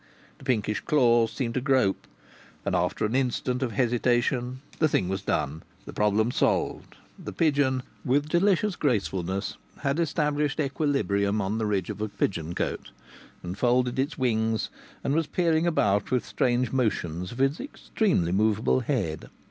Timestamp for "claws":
0.79-1.31